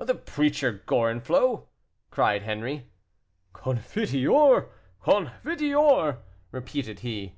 [0.00, 1.64] "The preacher Gorenflot,"
[2.10, 2.90] cried Henri.
[3.52, 4.68] "Confiteor,
[5.00, 6.18] confiteor,"
[6.50, 7.36] repeated he.